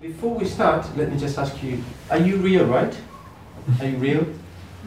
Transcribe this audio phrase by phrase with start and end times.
[0.00, 1.76] Before we start, let me just ask you,
[2.10, 2.96] are you real, right?
[3.80, 4.24] Are you real?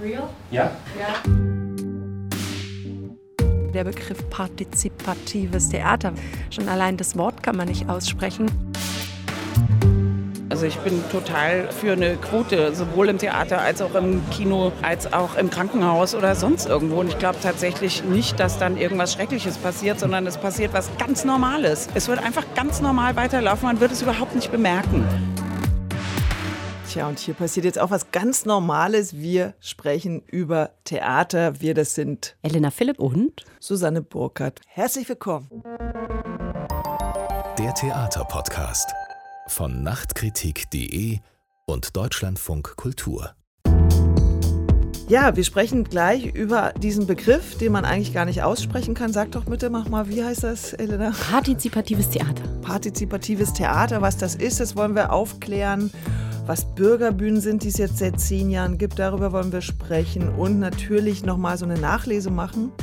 [0.02, 0.28] Real?
[0.52, 0.72] Yeah?
[0.98, 1.22] Ja.
[3.72, 6.14] Der Begriff partizipatives Theater,
[6.50, 8.50] schon allein das Wort kann man nicht aussprechen.
[10.64, 15.12] Also ich bin total für eine Quote, sowohl im Theater als auch im Kino, als
[15.12, 17.02] auch im Krankenhaus oder sonst irgendwo.
[17.02, 21.26] Und ich glaube tatsächlich nicht, dass dann irgendwas Schreckliches passiert, sondern es passiert was ganz
[21.26, 21.90] Normales.
[21.96, 25.06] Es wird einfach ganz normal weiterlaufen, man wird es überhaupt nicht bemerken.
[26.90, 29.18] Tja, und hier passiert jetzt auch was ganz Normales.
[29.18, 31.60] Wir sprechen über Theater.
[31.60, 34.62] Wir, das sind Elena Philipp und Susanne Burkhardt.
[34.68, 35.50] Herzlich willkommen.
[37.60, 38.94] Der Theaterpodcast
[39.48, 41.20] von Nachtkritik.de
[41.66, 43.36] und Deutschlandfunk Kultur.
[45.10, 49.12] Ja, wir sprechen gleich über diesen Begriff, den man eigentlich gar nicht aussprechen kann.
[49.12, 51.12] Sag doch bitte, mach mal, wie heißt das, Elena?
[51.30, 52.44] partizipatives Theater.
[52.62, 55.92] Partizipatives Theater, was das ist, das wollen wir aufklären.
[56.46, 60.28] Was Bürgerbühnen sind, die es jetzt seit zehn Jahren gibt, darüber wollen wir sprechen.
[60.28, 62.74] Und natürlich nochmal so eine Nachlese machen.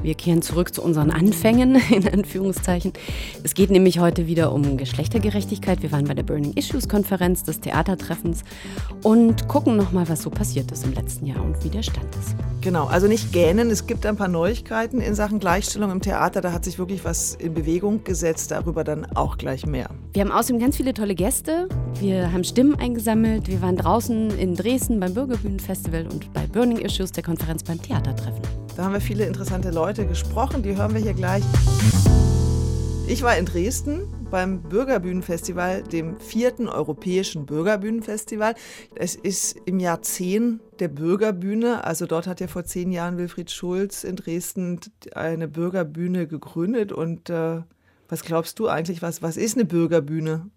[0.00, 2.92] Wir kehren zurück zu unseren Anfängen, in Anführungszeichen.
[3.42, 5.82] Es geht nämlich heute wieder um Geschlechtergerechtigkeit.
[5.82, 8.44] Wir waren bei der Burning Issues Konferenz des Theatertreffens
[9.02, 12.36] und gucken nochmal, was so passiert ist im letzten Jahr und wie der Stand ist.
[12.60, 13.70] Genau, also nicht gähnen.
[13.70, 16.42] Es gibt ein paar Neuigkeiten in Sachen Gleichstellung im Theater.
[16.42, 18.50] Da hat sich wirklich was in Bewegung gesetzt.
[18.50, 19.88] Darüber dann auch gleich mehr.
[20.12, 21.68] Wir haben außerdem ganz viele tolle Gäste.
[22.00, 23.48] Wir haben Stimmen eingesammelt.
[23.48, 28.42] Wir waren draußen in Dresden beim Bürgerbühnenfestival und bei Burning Issues der Konferenz beim Theatertreffen.
[28.76, 30.62] Da haben wir viele interessante Leute gesprochen.
[30.62, 31.42] Die hören wir hier gleich.
[33.10, 38.54] Ich war in Dresden beim Bürgerbühnenfestival, dem vierten europäischen Bürgerbühnenfestival.
[38.94, 41.82] Es ist im Jahr 10 der Bürgerbühne.
[41.82, 44.78] Also dort hat ja vor zehn Jahren Wilfried Schulz in Dresden
[45.12, 46.92] eine Bürgerbühne gegründet.
[46.92, 47.62] Und äh,
[48.08, 50.48] was glaubst du eigentlich, was, was ist eine Bürgerbühne?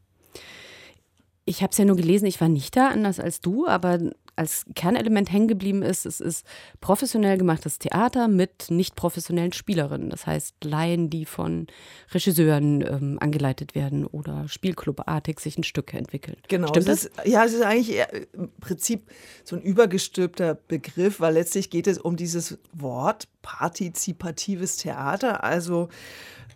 [1.45, 3.97] Ich habe es ja nur gelesen, ich war nicht da, anders als du, aber
[4.35, 6.45] als Kernelement hängen geblieben ist, es ist
[6.81, 10.09] professionell gemachtes Theater mit nicht professionellen Spielerinnen.
[10.09, 11.67] Das heißt Laien, die von
[12.13, 16.37] Regisseuren ähm, angeleitet werden oder Spielclubartig sich ein Stück entwickeln.
[16.47, 16.67] Genau.
[16.67, 19.09] Stimmt es ist, ja, es ist eigentlich eher, im Prinzip
[19.43, 25.89] so ein übergestülpter Begriff, weil letztlich geht es um dieses Wort partizipatives Theater, also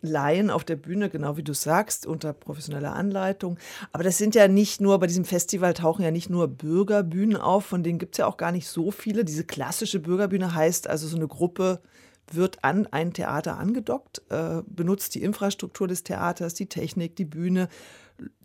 [0.02, 3.58] Laien auf der Bühne, genau wie du sagst, unter professioneller Anleitung.
[3.92, 7.66] Aber das sind ja nicht nur, bei diesem Festival tauchen ja nicht nur Bürgerbühnen auf,
[7.66, 9.26] von denen gibt es ja auch gar nicht so viele.
[9.26, 11.82] Diese klassische Bürgerbühne heißt also, so eine Gruppe
[12.32, 17.70] wird an ein Theater angedockt, äh, benutzt die Infrastruktur des Theaters, die Technik, die Bühne.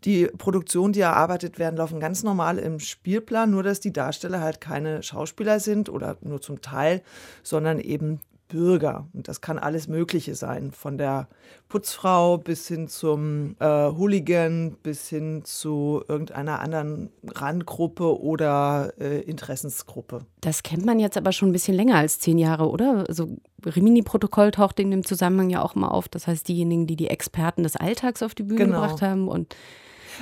[0.05, 4.61] Die Produktionen, die erarbeitet werden, laufen ganz normal im Spielplan, nur dass die Darsteller halt
[4.61, 7.01] keine Schauspieler sind oder nur zum Teil,
[7.41, 9.07] sondern eben Bürger.
[9.13, 11.27] Und das kann alles Mögliche sein, von der
[11.69, 20.25] Putzfrau bis hin zum äh, Hooligan, bis hin zu irgendeiner anderen Randgruppe oder äh, Interessensgruppe.
[20.41, 23.05] Das kennt man jetzt aber schon ein bisschen länger als zehn Jahre, oder?
[23.07, 23.29] Also
[23.65, 26.07] Rimini-Protokoll taucht in dem Zusammenhang ja auch mal auf.
[26.07, 28.81] Das heißt, diejenigen, die die Experten des Alltags auf die Bühne Genau.
[28.81, 29.55] gebracht haben und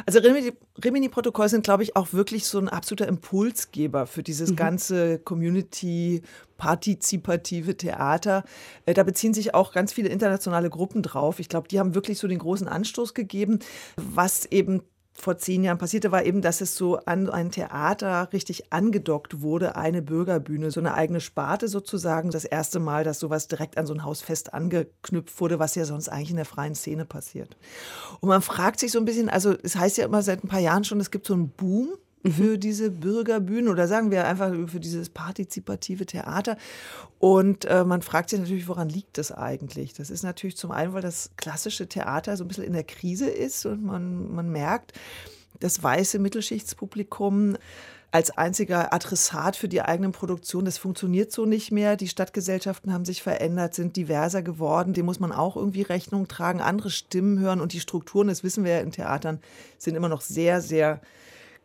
[0.05, 0.53] Also Rimini-
[0.83, 8.43] Rimini-Protokoll sind, glaube ich, auch wirklich so ein absoluter Impulsgeber für dieses ganze Community-partizipative Theater.
[8.85, 11.39] Äh, Da beziehen sich auch ganz viele internationale Gruppen drauf.
[11.39, 13.59] Ich glaube, die haben wirklich so den großen Anstoß gegeben.
[13.95, 14.81] Was eben
[15.13, 19.75] vor zehn Jahren passierte, war eben, dass es so an ein Theater richtig angedockt wurde,
[19.75, 22.31] eine Bürgerbühne, so eine eigene Sparte sozusagen.
[22.31, 25.85] Das erste Mal, dass sowas direkt an so ein Haus fest angeknüpft wurde, was ja
[25.85, 27.57] sonst eigentlich in der freien Szene passiert.
[28.19, 30.59] Und man fragt sich so ein bisschen, also es heißt ja immer seit ein paar
[30.59, 31.89] Jahren schon, es gibt so einen Boom
[32.29, 36.57] für diese Bürgerbühnen oder sagen wir einfach für dieses partizipative Theater.
[37.19, 39.93] Und äh, man fragt sich natürlich, woran liegt das eigentlich?
[39.93, 43.29] Das ist natürlich zum einen, weil das klassische Theater so ein bisschen in der Krise
[43.29, 44.93] ist und man, man merkt,
[45.59, 47.57] das weiße Mittelschichtspublikum
[48.11, 51.95] als einziger Adressat für die eigenen Produktionen, das funktioniert so nicht mehr.
[51.95, 54.93] Die Stadtgesellschaften haben sich verändert, sind diverser geworden.
[54.93, 58.65] Dem muss man auch irgendwie Rechnung tragen, andere Stimmen hören und die Strukturen, das wissen
[58.65, 59.39] wir ja in Theatern,
[59.77, 60.99] sind immer noch sehr, sehr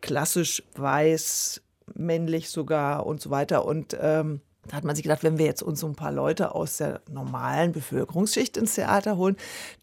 [0.01, 1.63] klassisch weiß,
[1.95, 3.65] männlich sogar und so weiter.
[3.65, 6.55] Und ähm, da hat man sich gedacht, wenn wir jetzt uns so ein paar Leute
[6.55, 9.37] aus der normalen Bevölkerungsschicht ins Theater holen,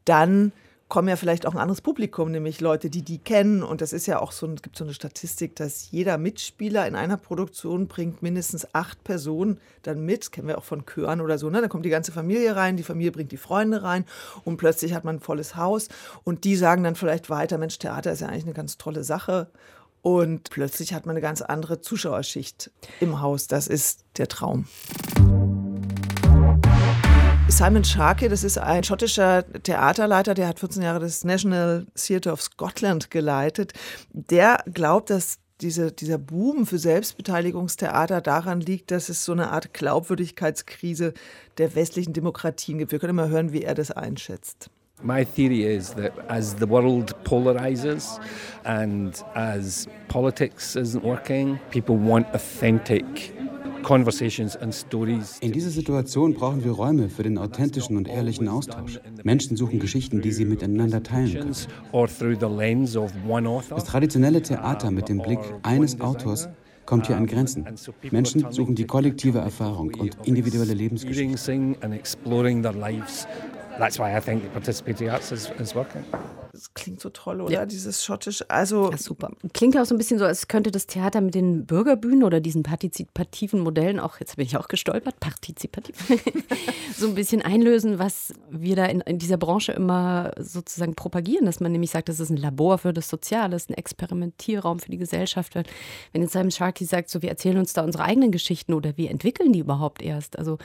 [0.06, 0.52] dann
[0.94, 3.64] kommen ja vielleicht auch ein anderes Publikum, nämlich Leute, die die kennen.
[3.64, 6.96] Und das ist ja auch so, es gibt so eine Statistik, dass jeder Mitspieler in
[6.96, 10.32] einer Produktion bringt mindestens acht Personen dann mit.
[10.32, 11.50] Kennen wir auch von Chören oder so.
[11.50, 11.62] Ne?
[11.62, 14.06] Da kommt die ganze Familie rein, die Familie bringt die Freunde rein
[14.44, 15.88] und plötzlich hat man ein volles Haus.
[16.24, 19.48] Und die sagen dann vielleicht weiter, Mensch, Theater ist ja eigentlich eine ganz tolle Sache.
[20.04, 22.70] Und plötzlich hat man eine ganz andere Zuschauerschicht
[23.00, 23.48] im Haus.
[23.48, 24.66] Das ist der Traum.
[27.48, 32.42] Simon Sharkey, das ist ein schottischer Theaterleiter, der hat 14 Jahre das National Theatre of
[32.42, 33.72] Scotland geleitet.
[34.12, 39.74] Der glaubt, dass diese, dieser Boom für Selbstbeteiligungstheater daran liegt, dass es so eine Art
[39.74, 41.14] Glaubwürdigkeitskrise
[41.58, 42.92] der westlichen Demokratien gibt.
[42.92, 44.70] Wir können mal hören, wie er das einschätzt.
[45.04, 48.20] My theory is that as the world polarizes
[48.64, 53.34] and as politics isn't working, people want authentic
[55.42, 59.02] in dieser Situation brauchen wir Räume für den authentischen und ehrlichen Austausch.
[59.24, 61.54] Menschen suchen Geschichten, die sie miteinander teilen können.
[63.70, 66.48] Das traditionelle Theater mit dem Blick eines Autors
[66.86, 67.66] kommt hier an Grenzen.
[68.12, 71.38] Menschen suchen die kollektive Erfahrung und individuelle Lebensgeschichte.
[73.78, 76.04] That's why I think participating arts is, is working.
[76.54, 77.52] Das klingt so toll, oder?
[77.52, 77.66] Ja.
[77.66, 78.44] Dieses schottisch.
[78.48, 79.32] Also ja, super.
[79.54, 82.62] Klingt auch so ein bisschen so, als könnte das Theater mit den Bürgerbühnen oder diesen
[82.62, 85.96] partizipativen Modellen auch, jetzt bin ich auch gestolpert, partizipativ,
[86.96, 91.60] so ein bisschen einlösen, was wir da in, in, dieser Branche immer sozusagen propagieren, dass
[91.60, 95.56] man nämlich sagt, das ist ein Labor für das Soziale, ein Experimentierraum für die Gesellschaft.
[95.56, 99.10] Wenn jetzt Simon Sharkey sagt, so wir erzählen uns da unsere eigenen Geschichten oder wir
[99.10, 100.38] entwickeln die überhaupt erst.
[100.38, 100.60] Also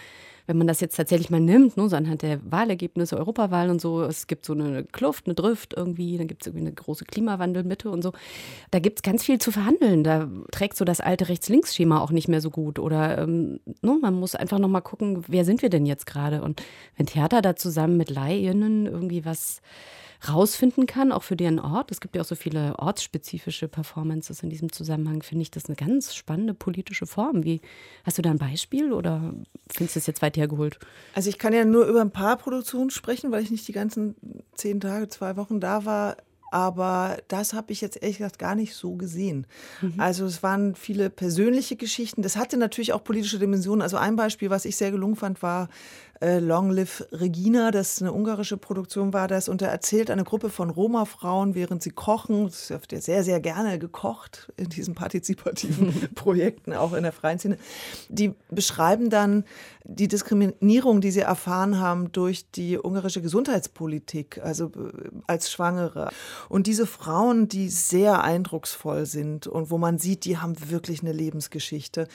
[0.48, 4.02] wenn man das jetzt tatsächlich mal nimmt, ne, so anhand der Wahlergebnisse, Europawahlen und so,
[4.02, 7.90] es gibt so eine Kluft, eine Drift irgendwie, dann gibt es irgendwie eine große Klimawandelmitte
[7.90, 8.12] und so.
[8.70, 10.04] Da gibt es ganz viel zu verhandeln.
[10.04, 12.78] Da trägt so das alte Rechts-Links-Schema auch nicht mehr so gut.
[12.78, 16.40] Oder ähm, ne, man muss einfach nochmal gucken, wer sind wir denn jetzt gerade?
[16.42, 16.62] Und
[16.96, 19.60] wenn Theater da zusammen mit Laien irgendwie was
[20.26, 21.90] rausfinden kann, auch für deren Ort.
[21.90, 25.76] Es gibt ja auch so viele ortsspezifische Performances in diesem Zusammenhang, finde ich das eine
[25.76, 27.44] ganz spannende politische Form.
[27.44, 27.60] Wie,
[28.04, 29.34] hast du da ein Beispiel oder
[29.70, 30.78] findest du es jetzt weit hergeholt?
[31.14, 34.16] Also ich kann ja nur über ein paar Produktionen sprechen, weil ich nicht die ganzen
[34.54, 36.16] zehn Tage, zwei Wochen da war.
[36.50, 39.46] Aber das habe ich jetzt ehrlich gesagt gar nicht so gesehen.
[39.82, 39.94] Mhm.
[39.98, 42.22] Also es waren viele persönliche Geschichten.
[42.22, 43.82] Das hatte natürlich auch politische Dimensionen.
[43.82, 45.68] Also ein Beispiel, was ich sehr gelungen fand, war
[46.20, 49.48] äh, Long Live Regina, das eine ungarische Produktion war das.
[49.48, 53.40] Und da erzählt eine Gruppe von Roma-Frauen, während sie kochen, das wird ja sehr, sehr
[53.40, 57.58] gerne gekocht in diesen partizipativen Projekten, auch in der freien Szene,
[58.08, 59.44] die beschreiben dann
[59.84, 66.10] die Diskriminierung, die sie erfahren haben durch die ungarische Gesundheitspolitik, also äh, als Schwangere.
[66.48, 71.12] Und diese Frauen, die sehr eindrucksvoll sind und wo man sieht, die haben wirklich eine
[71.12, 72.08] Lebensgeschichte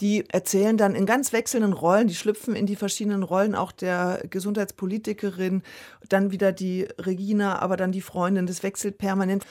[0.00, 4.22] die erzählen dann in ganz wechselnden Rollen, die schlüpfen in die verschiedenen Rollen auch der
[4.28, 5.62] Gesundheitspolitikerin,
[6.08, 9.46] dann wieder die Regina, aber dann die Freundin, das wechselt permanent.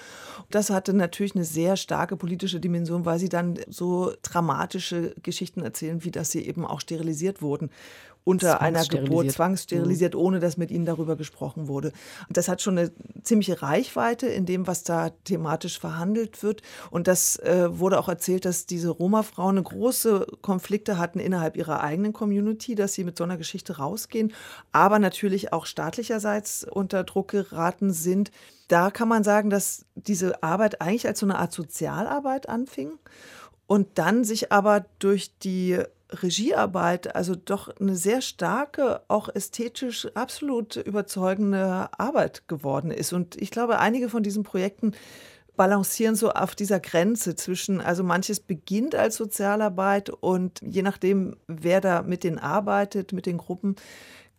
[0.49, 6.03] Das hatte natürlich eine sehr starke politische Dimension, weil sie dann so dramatische Geschichten erzählen,
[6.03, 7.69] wie dass sie eben auch sterilisiert wurden
[8.23, 10.19] unter einer Geburt zwangssterilisiert, mhm.
[10.19, 11.91] ohne dass mit ihnen darüber gesprochen wurde.
[12.27, 12.91] Und das hat schon eine
[13.23, 16.61] ziemliche Reichweite in dem, was da thematisch verhandelt wird.
[16.89, 22.13] Und das äh, wurde auch erzählt, dass diese Roma-Frauen große Konflikte hatten innerhalb ihrer eigenen
[22.13, 24.33] Community, dass sie mit so einer Geschichte rausgehen,
[24.71, 28.31] aber natürlich auch staatlicherseits unter Druck geraten sind.
[28.67, 32.93] Da kann man sagen, dass diese Arbeit eigentlich als so eine Art Sozialarbeit anfing
[33.67, 35.79] und dann sich aber durch die
[36.21, 43.13] Regiearbeit, also doch eine sehr starke, auch ästhetisch absolut überzeugende Arbeit geworden ist.
[43.13, 44.91] Und ich glaube, einige von diesen Projekten
[45.55, 51.79] balancieren so auf dieser Grenze zwischen, also manches beginnt als Sozialarbeit und je nachdem, wer
[51.79, 53.75] da mit denen arbeitet, mit den Gruppen,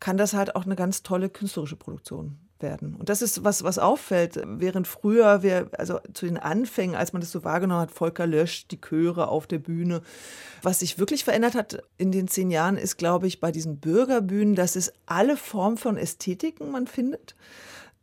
[0.01, 2.95] kann das halt auch eine ganz tolle künstlerische Produktion werden.
[2.95, 7.21] Und das ist was, was auffällt, während früher wir, also zu den Anfängen, als man
[7.21, 10.03] das so wahrgenommen hat, Volker löscht die Chöre auf der Bühne.
[10.63, 14.55] Was sich wirklich verändert hat in den zehn Jahren, ist, glaube ich, bei diesen Bürgerbühnen,
[14.55, 17.35] dass es alle Formen von Ästhetiken man findet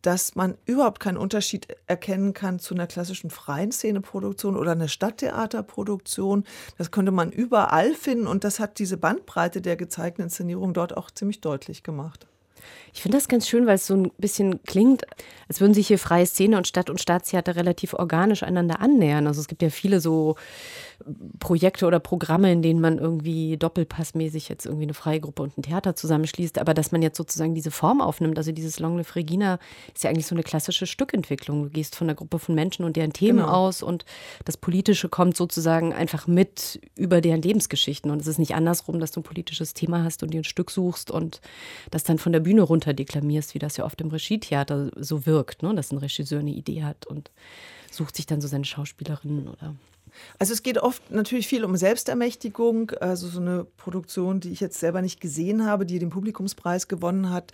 [0.01, 6.43] dass man überhaupt keinen Unterschied erkennen kann zu einer klassischen freien Szeneproduktion oder einer Stadttheaterproduktion.
[6.77, 11.11] Das könnte man überall finden und das hat diese Bandbreite der gezeigten Inszenierung dort auch
[11.11, 12.27] ziemlich deutlich gemacht.
[12.93, 15.03] Ich finde das ganz schön, weil es so ein bisschen klingt,
[15.47, 19.27] als würden sich hier freie Szene und Stadt- und Staatstheater relativ organisch einander annähern.
[19.27, 20.35] Also es gibt ja viele so
[21.39, 25.63] Projekte oder Programme, in denen man irgendwie doppelpassmäßig jetzt irgendwie eine freie Gruppe und ein
[25.63, 29.59] Theater zusammenschließt, aber dass man jetzt sozusagen diese Form aufnimmt, also dieses Long Live Regina
[29.93, 31.63] ist ja eigentlich so eine klassische Stückentwicklung.
[31.63, 33.51] Du gehst von einer Gruppe von Menschen und deren Themen genau.
[33.51, 34.05] aus und
[34.45, 39.11] das Politische kommt sozusagen einfach mit über deren Lebensgeschichten und es ist nicht andersrum, dass
[39.11, 41.41] du ein politisches Thema hast und dir ein Stück suchst und
[41.89, 45.63] das dann von der Bühne runter deklamierst, wie das ja oft im Regietheater so wirkt,
[45.63, 45.73] ne?
[45.75, 47.31] dass ein Regisseur eine Idee hat und
[47.91, 49.75] sucht sich dann so seine Schauspielerinnen oder
[50.39, 54.79] Also es geht oft natürlich viel um Selbstermächtigung, also so eine Produktion, die ich jetzt
[54.79, 57.51] selber nicht gesehen habe, die den Publikumspreis gewonnen hat,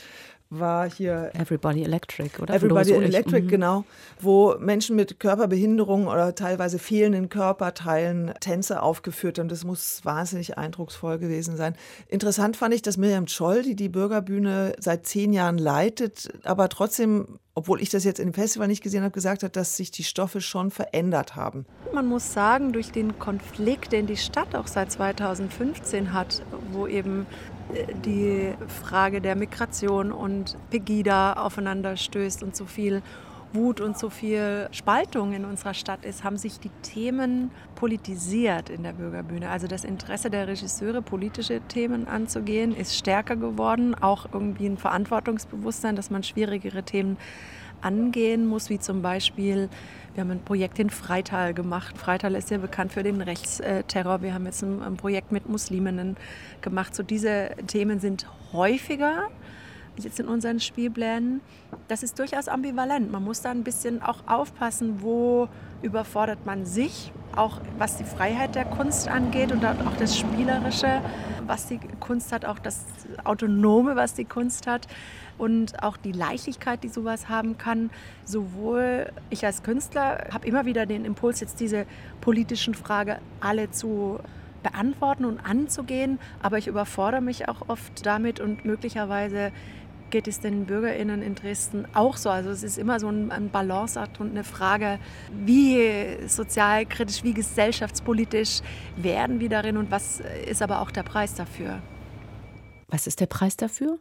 [0.49, 2.53] war hier Everybody Electric, oder?
[2.53, 3.47] Everybody Electric, mhm.
[3.47, 3.85] genau,
[4.19, 9.49] wo Menschen mit Körperbehinderung oder teilweise fehlenden Körperteilen Tänze aufgeführt haben.
[9.49, 11.75] Das muss wahnsinnig eindrucksvoll gewesen sein.
[12.07, 17.39] Interessant fand ich, dass Miriam Scholl, die die Bürgerbühne seit zehn Jahren leitet, aber trotzdem
[17.57, 20.03] obwohl ich das jetzt in dem Festival nicht gesehen habe, gesagt hat, dass sich die
[20.03, 21.65] Stoffe schon verändert haben.
[21.91, 27.25] Man muss sagen, durch den Konflikt, den die Stadt auch seit 2015 hat, wo eben
[28.05, 33.01] die Frage der Migration und Pegida aufeinander stößt und so viel
[33.53, 38.83] Wut und so viel Spaltung in unserer Stadt ist, haben sich die Themen politisiert in
[38.83, 39.49] der Bürgerbühne.
[39.49, 43.95] Also das Interesse der Regisseure, politische Themen anzugehen, ist stärker geworden.
[43.95, 47.17] Auch irgendwie ein Verantwortungsbewusstsein, dass man schwierigere Themen
[47.81, 49.69] angehen muss, wie zum Beispiel,
[50.17, 51.95] wir haben ein Projekt in Freital gemacht.
[51.95, 54.23] Freital ist ja bekannt für den Rechtsterror.
[54.23, 56.17] Wir haben jetzt ein, Projekt mit Musliminnen
[56.61, 56.95] gemacht.
[56.95, 59.27] So diese Themen sind häufiger
[60.03, 61.41] jetzt in unseren Spielplänen.
[61.87, 63.11] Das ist durchaus ambivalent.
[63.11, 65.47] Man muss da ein bisschen auch aufpassen, wo
[65.81, 71.01] überfordert man sich, auch was die Freiheit der Kunst angeht und auch das Spielerische,
[71.45, 72.85] was die Kunst hat, auch das
[73.23, 74.87] Autonome, was die Kunst hat
[75.37, 77.91] und auch die Leichtigkeit, die sowas haben kann.
[78.25, 81.85] Sowohl ich als Künstler habe immer wieder den Impuls, jetzt diese
[82.21, 84.19] politischen Fragen alle zu
[84.63, 89.51] beantworten und anzugehen, aber ich überfordere mich auch oft damit und möglicherweise
[90.09, 92.29] geht es den BürgerInnen in Dresden auch so.
[92.29, 94.99] Also es ist immer so ein, Balanceakt und eine Frage,
[95.31, 98.61] wie sozialkritisch, wie gesellschaftspolitisch
[98.95, 101.81] werden wir darin und was ist aber auch der Preis dafür?
[102.87, 103.99] Was ist der Preis dafür?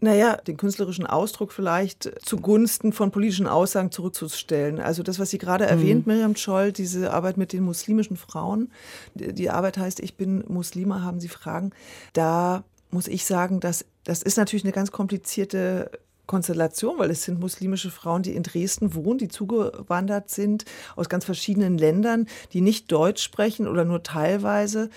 [0.00, 4.80] Naja, den künstlerischen Ausdruck vielleicht zugunsten von politischen Aussagen zurückzustellen.
[4.80, 5.70] Also das, was Sie gerade mhm.
[5.70, 8.70] erwähnt, Miriam Scholl, diese Arbeit mit den muslimischen Frauen,
[9.14, 11.70] die Arbeit heißt, ich bin Muslima, haben Sie Fragen.
[12.12, 15.90] Da muss ich sagen, dass das ist natürlich eine ganz komplizierte
[16.26, 20.64] Konstellation, weil es sind muslimische Frauen, die in Dresden wohnen, die zugewandert sind
[20.96, 24.88] aus ganz verschiedenen Ländern, die nicht Deutsch sprechen oder nur teilweise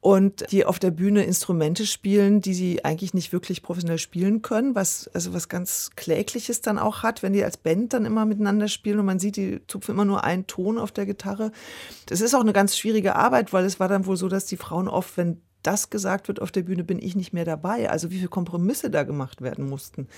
[0.00, 4.76] und die auf der Bühne Instrumente spielen, die sie eigentlich nicht wirklich professionell spielen können,
[4.76, 8.68] was also was ganz klägliches dann auch hat, wenn die als Band dann immer miteinander
[8.68, 11.50] spielen und man sieht, die zupfen immer nur einen Ton auf der Gitarre.
[12.06, 14.56] Das ist auch eine ganz schwierige Arbeit, weil es war dann wohl so, dass die
[14.56, 17.90] Frauen oft, wenn das gesagt wird auf der Bühne, bin ich nicht mehr dabei.
[17.90, 20.08] Also wie viele Kompromisse da gemacht werden mussten,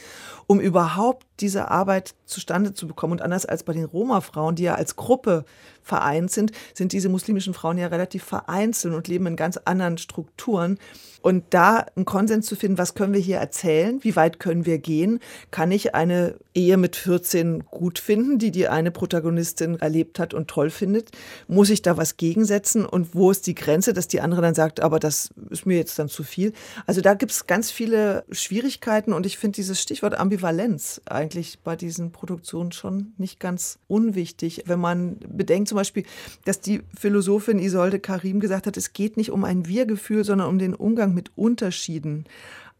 [0.46, 3.12] um überhaupt diese Arbeit zustande zu bekommen.
[3.12, 5.44] Und anders als bei den Roma-Frauen, die ja als Gruppe
[5.88, 10.78] vereint sind, sind diese muslimischen Frauen ja relativ vereinzelt und leben in ganz anderen Strukturen.
[11.20, 14.78] Und da einen Konsens zu finden, was können wir hier erzählen, wie weit können wir
[14.78, 15.18] gehen,
[15.50, 20.48] kann ich eine Ehe mit 14 gut finden, die die eine Protagonistin erlebt hat und
[20.48, 21.10] toll findet,
[21.48, 24.80] muss ich da was gegensetzen und wo ist die Grenze, dass die andere dann sagt,
[24.80, 26.52] aber das ist mir jetzt dann zu viel.
[26.86, 31.74] Also da gibt es ganz viele Schwierigkeiten und ich finde dieses Stichwort Ambivalenz eigentlich bei
[31.74, 36.04] diesen Produktionen schon nicht ganz unwichtig, wenn man bedenkt zum Beispiel,
[36.44, 40.58] dass die Philosophin Isolde Karim gesagt hat, es geht nicht um ein Wir-Gefühl, sondern um
[40.58, 42.24] den Umgang mit Unterschieden.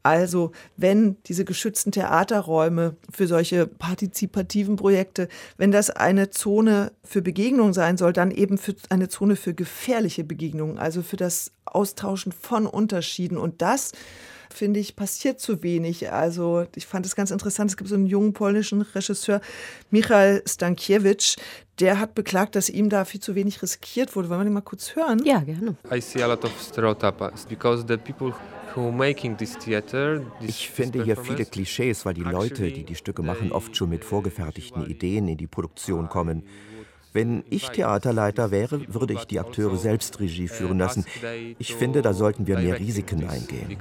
[0.02, 7.75] Also wenn diese geschützten Theaterräume für solche partizipativen Projekte, wenn das eine Zone für Begegnung
[7.75, 12.67] sein soll, dann eben für eine Zone für gefährliche Begegnungen, also für das Austauschen von
[12.67, 13.37] Unterschieden.
[13.37, 13.93] Und das
[14.52, 16.12] finde ich, passiert zu wenig.
[16.12, 17.71] Also ich fand es ganz interessant.
[17.71, 19.40] Es gibt so einen jungen polnischen Regisseur,
[19.90, 21.37] Michal Stankiewicz,
[21.81, 24.28] der hat beklagt, dass ihm da viel zu wenig riskiert wurde.
[24.28, 25.25] Wollen wir den mal kurz hören?
[25.25, 25.76] Ja, gerne.
[25.93, 28.35] I see a lot of stereotypes because the people
[30.40, 34.05] ich finde hier viele Klischees, weil die Leute, die die Stücke machen, oft schon mit
[34.05, 36.45] vorgefertigten Ideen in die Produktion kommen.
[37.12, 41.05] Wenn ich Theaterleiter wäre, würde ich die Akteure selbst Regie führen lassen.
[41.59, 43.77] Ich finde, da sollten wir mehr Risiken eingehen.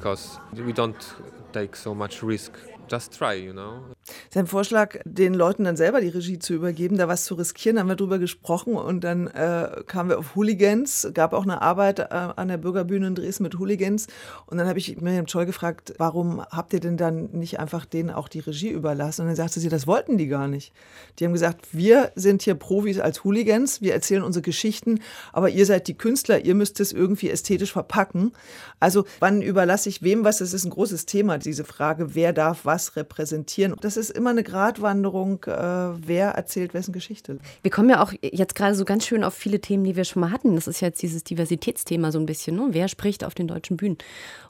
[2.89, 3.82] Just try, you know.
[4.29, 7.89] Sein Vorschlag, den Leuten dann selber die Regie zu übergeben, da was zu riskieren, haben
[7.89, 12.06] wir drüber gesprochen und dann äh, kamen wir auf Hooligans, gab auch eine Arbeit äh,
[12.12, 14.08] an der Bürgerbühne in Dresden mit Hooligans
[14.46, 18.10] und dann habe ich Miriam Scholl gefragt, warum habt ihr denn dann nicht einfach denen
[18.10, 19.22] auch die Regie überlassen?
[19.22, 20.72] Und dann sagte sie, das wollten die gar nicht.
[21.20, 25.01] Die haben gesagt, wir sind hier Profis als Hooligans, wir erzählen unsere Geschichten,
[25.34, 28.32] aber ihr seid die Künstler, ihr müsst es irgendwie ästhetisch verpacken.
[28.79, 30.38] Also wann überlasse ich wem was?
[30.38, 33.75] Das ist ein großes Thema, diese Frage, wer darf was was repräsentieren.
[33.81, 37.39] Das ist immer eine Gratwanderung, äh, wer erzählt wessen Geschichte.
[37.63, 40.19] Wir kommen ja auch jetzt gerade so ganz schön auf viele Themen, die wir schon
[40.22, 40.53] mal hatten.
[40.53, 42.55] Das ist jetzt dieses Diversitätsthema so ein bisschen.
[42.55, 42.67] Ne?
[42.72, 43.98] Wer spricht auf den deutschen Bühnen?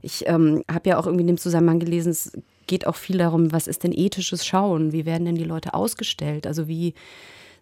[0.02, 2.34] Ich ähm, habe ja auch irgendwie in dem Zusammenhang gelesen, es
[2.68, 4.92] geht auch viel darum, was ist denn ethisches Schauen?
[4.92, 6.46] Wie werden denn die Leute ausgestellt?
[6.46, 6.96] Also wie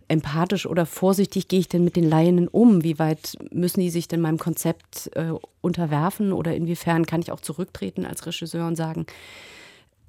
[0.08, 2.84] empathisch oder vorsichtig gehe ich denn mit den Laien um?
[2.84, 7.40] Wie weit müssen die sich denn meinem Konzept äh, unterwerfen oder inwiefern kann ich auch
[7.40, 9.06] zurücktreten als Regisseur und sagen,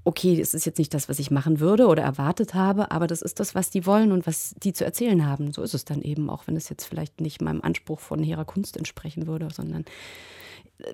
[0.06, 3.22] okay, es ist jetzt nicht das, was ich machen würde oder erwartet habe, aber das
[3.22, 5.52] ist das, was die wollen und was die zu erzählen haben.
[5.52, 8.44] So ist es dann eben, auch wenn es jetzt vielleicht nicht meinem Anspruch von hehrer
[8.44, 9.84] Kunst entsprechen würde, sondern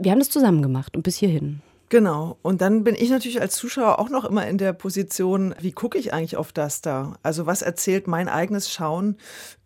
[0.01, 1.61] wir haben das zusammen gemacht und bis hierhin.
[1.91, 2.39] Genau.
[2.41, 5.99] Und dann bin ich natürlich als Zuschauer auch noch immer in der Position, wie gucke
[5.99, 7.19] ich eigentlich auf das da?
[7.23, 9.19] Also was erzählt mein eigenes Schauen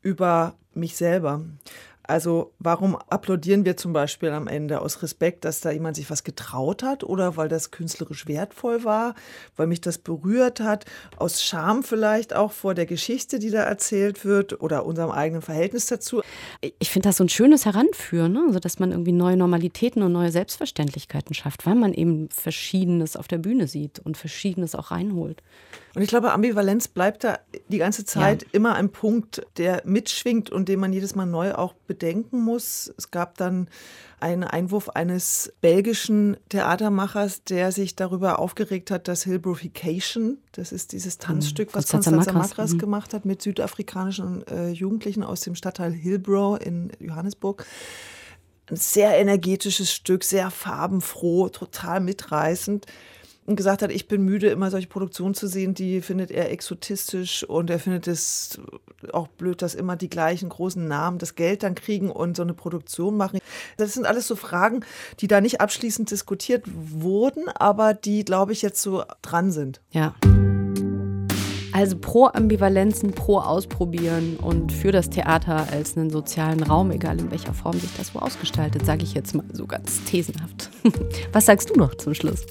[0.03, 1.43] über mich selber?
[2.09, 6.25] Also warum applaudieren wir zum Beispiel am Ende aus Respekt, dass da jemand sich was
[6.25, 9.15] getraut hat oder weil das künstlerisch wertvoll war,
[9.57, 10.85] weil mich das berührt hat,
[11.17, 15.87] aus Scham vielleicht auch vor der Geschichte, die da erzählt wird oder unserem eigenen Verhältnis
[15.87, 16.23] dazu.
[16.79, 18.45] Ich finde das so ein schönes Heranführen, ne?
[18.47, 23.29] also dass man irgendwie neue Normalitäten und neue Selbstverständlichkeiten schafft, weil man eben Verschiedenes auf
[23.29, 25.43] der Bühne sieht und Verschiedenes auch reinholt.
[25.97, 27.39] Und ich glaube, Ambivalenz bleibt da
[27.69, 28.49] die ganze Zeit ja.
[28.53, 32.93] immer ein Punkt, der mitschwingt und den man jedes Mal neu auch bedenken muss.
[32.99, 33.71] Es gab dann
[34.21, 41.17] einen Einwurf eines belgischen Theatermachers, der sich darüber aufgeregt hat, dass Hillbrofication, das ist dieses
[41.17, 42.79] Tanzstück, was Konstanze Makras mhm.
[42.79, 47.65] gemacht hat mit südafrikanischen äh, Jugendlichen aus dem Stadtteil Hillbrow in Johannesburg,
[48.69, 52.85] ein sehr energetisches Stück, sehr farbenfroh, total mitreißend
[53.47, 57.45] und gesagt hat, ich bin müde, immer solche Produktionen zu sehen, die findet er exotistisch
[57.45, 58.61] und er findet es
[59.13, 62.55] auch blöd, dass immer die gleichen großen Namen das Geld dann kriegen und so eine
[62.55, 63.39] Produktion machen.
[63.77, 64.81] Das sind alles so Fragen,
[65.21, 69.81] die da nicht abschließend diskutiert wurden, aber die, glaube ich, jetzt so dran sind.
[69.91, 70.15] Ja.
[71.73, 77.31] Also pro Ambivalenzen, pro Ausprobieren und für das Theater als einen sozialen Raum, egal in
[77.31, 80.71] welcher Form sich das wo ausgestaltet, sage ich jetzt mal so ganz thesenhaft.
[81.33, 82.47] Was sagst du noch zum Schluss?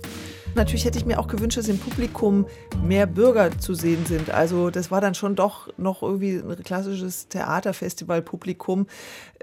[0.56, 2.46] Natürlich hätte ich mir auch gewünscht, dass im Publikum
[2.82, 4.30] mehr Bürger zu sehen sind.
[4.30, 8.88] Also das war dann schon doch noch irgendwie ein klassisches Theaterfestival-Publikum,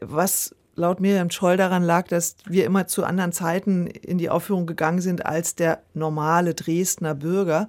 [0.00, 4.64] was laut Miriam Scholl daran lag, dass wir immer zu anderen Zeiten in die Aufführung
[4.64, 7.68] gegangen sind als der normale Dresdner Bürger.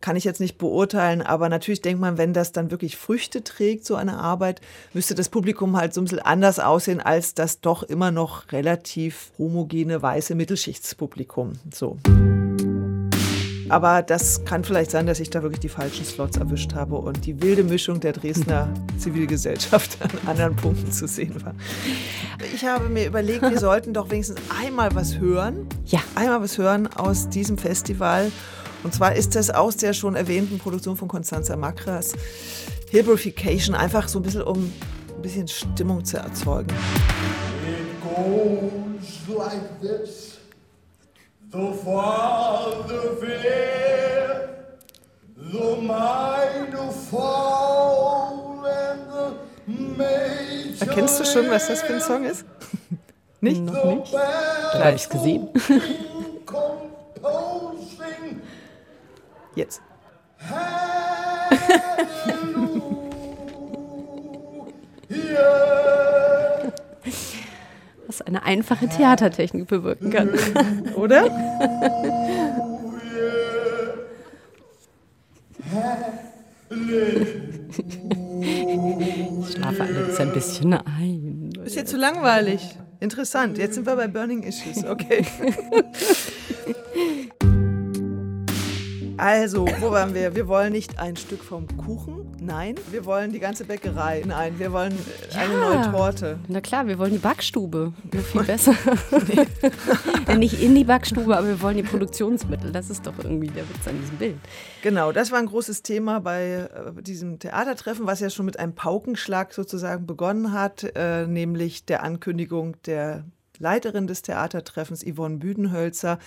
[0.00, 3.84] Kann ich jetzt nicht beurteilen, aber natürlich denkt man, wenn das dann wirklich Früchte trägt,
[3.84, 4.62] so eine Arbeit,
[4.94, 9.30] müsste das Publikum halt so ein bisschen anders aussehen als das doch immer noch relativ
[9.36, 11.52] homogene weiße Mittelschichtspublikum.
[11.70, 11.98] So.
[13.68, 17.26] Aber das kann vielleicht sein, dass ich da wirklich die falschen Slots erwischt habe und
[17.26, 21.54] die wilde Mischung der Dresdner Zivilgesellschaft an anderen Punkten zu sehen war.
[22.54, 25.66] Ich habe mir überlegt, wir sollten doch wenigstens einmal was hören.
[25.86, 26.00] Ja.
[26.14, 28.30] Einmal was hören aus diesem Festival.
[28.84, 32.14] Und zwar ist das aus der schon erwähnten Produktion von Constanza Makras
[32.90, 34.72] Hillburification, einfach so ein bisschen, um
[35.14, 36.68] ein bisschen Stimmung zu erzeugen.
[37.66, 40.37] It goes like this.
[41.50, 44.50] The Father fair,
[45.34, 49.10] the minor fall and
[49.96, 52.44] the Erkennst du schon, was das für ein Song ist?
[53.40, 53.62] nicht?
[53.62, 54.12] Noch nicht.
[54.12, 55.48] Da habe ich es gesehen.
[59.54, 59.80] Jetzt.
[68.18, 70.30] was eine einfache Theatertechnik bewirken kann.
[70.96, 71.30] Oder?
[78.40, 81.50] Ich schlafe alles ein bisschen ein.
[81.64, 82.76] Ist jetzt zu langweilig.
[83.00, 83.58] Interessant.
[83.58, 84.84] Jetzt sind wir bei Burning Issues.
[84.84, 85.24] Okay.
[89.20, 90.36] Also, wo waren wir?
[90.36, 92.74] Wir wollen nicht ein Stück vom Kuchen, nein.
[92.90, 94.58] Wir wollen die ganze Bäckerei, nein.
[94.58, 94.98] Wir wollen
[95.30, 95.38] ja.
[95.38, 96.38] eine neue Torte.
[96.48, 97.92] Na klar, wir wollen die Backstube.
[98.12, 98.74] Nur viel besser.
[100.36, 102.72] nicht in die Backstube, aber wir wollen die Produktionsmittel.
[102.72, 104.36] Das ist doch irgendwie der Witz an diesem Bild.
[104.82, 108.74] Genau, das war ein großes Thema bei äh, diesem Theatertreffen, was ja schon mit einem
[108.74, 113.24] Paukenschlag sozusagen begonnen hat, äh, nämlich der Ankündigung der
[113.58, 116.18] Leiterin des Theatertreffens, Yvonne Büdenhölzer,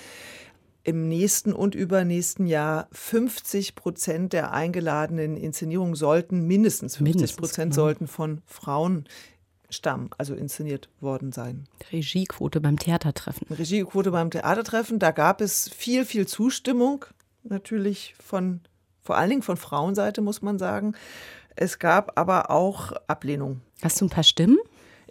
[0.83, 7.83] im nächsten und übernächsten Jahr 50 Prozent der eingeladenen Inszenierungen sollten, mindestens 50 Prozent genau.
[7.83, 9.05] sollten von Frauen
[9.69, 11.65] stammen, also inszeniert worden sein.
[11.91, 13.47] Regiequote beim Theatertreffen.
[13.49, 17.05] Regiequote beim Theatertreffen, da gab es viel, viel Zustimmung,
[17.43, 18.61] natürlich von,
[19.01, 20.93] vor allen Dingen von Frauenseite, muss man sagen.
[21.55, 23.61] Es gab aber auch Ablehnung.
[23.81, 24.57] Hast du ein paar Stimmen?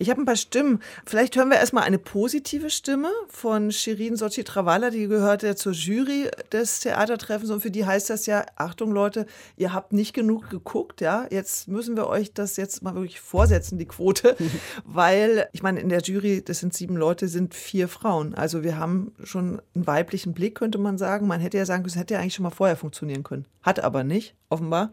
[0.01, 0.81] Ich habe ein paar Stimmen.
[1.05, 5.75] Vielleicht hören wir erstmal eine positive Stimme von Shirin Sochi Travala, die gehört ja zur
[5.75, 9.27] Jury des Theatertreffens und für die heißt das ja, Achtung Leute,
[9.59, 13.77] ihr habt nicht genug geguckt, ja, jetzt müssen wir euch das jetzt mal wirklich vorsetzen,
[13.77, 14.39] die Quote,
[14.87, 18.35] weil ich meine, in der Jury, das sind sieben Leute, sind vier Frauen.
[18.35, 21.27] Also wir haben schon einen weiblichen Blick, könnte man sagen.
[21.27, 23.45] Man hätte ja sagen können, es hätte ja eigentlich schon mal vorher funktionieren können.
[23.63, 24.93] Hat aber nicht, offenbar.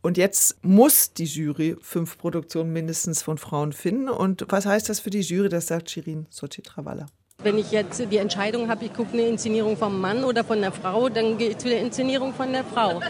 [0.00, 4.08] Und jetzt muss die Jury fünf Produktionen mindestens von Frauen finden.
[4.08, 5.48] Und was heißt das für die Jury?
[5.48, 7.06] Das sagt Shirin Sochi Travala.
[7.44, 10.72] Wenn ich jetzt die Entscheidung habe, ich gucke eine Inszenierung vom Mann oder von der
[10.72, 13.00] Frau, dann gehe ich zu der Inszenierung von der Frau.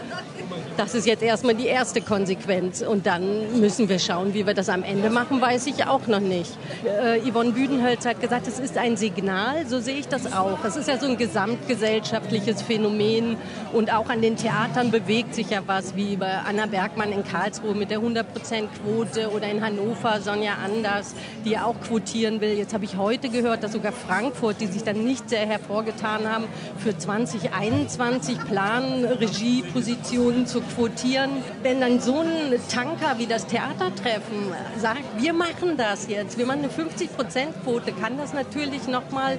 [0.77, 2.83] Das ist jetzt erstmal die erste Konsequenz.
[2.83, 6.19] Und dann müssen wir schauen, wie wir das am Ende machen, weiß ich auch noch
[6.19, 6.51] nicht.
[6.85, 10.63] Äh, Yvonne Büdenhölz hat gesagt, es ist ein Signal, so sehe ich das auch.
[10.63, 13.35] Es ist ja so ein gesamtgesellschaftliches Phänomen
[13.73, 17.73] und auch an den Theatern bewegt sich ja was, wie bei Anna Bergmann in Karlsruhe
[17.73, 21.15] mit der 100%-Quote oder in Hannover Sonja Anders,
[21.45, 22.53] die auch quotieren will.
[22.53, 26.29] Jetzt habe ich heute gehört, dass sogar Frankreich Frankfurt, die sich dann nicht sehr hervorgetan
[26.29, 26.43] haben,
[26.77, 31.29] für 2021 planen, Regiepositionen zu quotieren.
[31.63, 36.63] Wenn dann so ein Tanker wie das Theatertreffen sagt, wir machen das jetzt, wir machen
[36.63, 39.37] eine 50-Prozent-Quote, kann das natürlich nochmal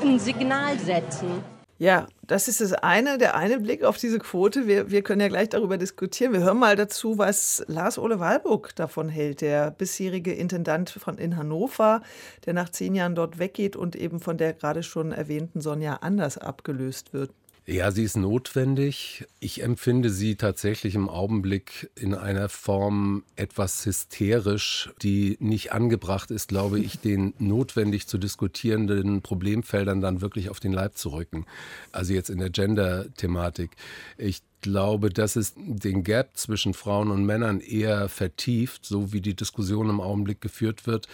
[0.00, 1.42] ein Signal setzen.
[1.80, 4.66] Ja, das ist das eine, der eine Blick auf diese Quote.
[4.66, 6.34] Wir, wir können ja gleich darüber diskutieren.
[6.34, 12.02] Wir hören mal dazu, was Lars-Ole Walburg davon hält, der bisherige Intendant von in Hannover,
[12.44, 16.36] der nach zehn Jahren dort weggeht und eben von der gerade schon erwähnten Sonja Anders
[16.36, 17.30] abgelöst wird.
[17.66, 19.26] Ja, sie ist notwendig.
[19.38, 26.48] Ich empfinde sie tatsächlich im Augenblick in einer Form etwas hysterisch, die nicht angebracht ist,
[26.48, 31.46] glaube ich, den notwendig zu diskutierenden Problemfeldern dann wirklich auf den Leib zu rücken.
[31.92, 33.70] Also jetzt in der Gender-Thematik.
[34.16, 39.34] Ich glaube, dass es den Gap zwischen Frauen und Männern eher vertieft, so wie die
[39.34, 41.08] Diskussion im Augenblick geführt wird,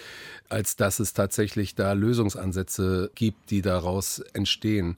[0.48, 4.96] als dass es tatsächlich da Lösungsansätze gibt, die daraus entstehen.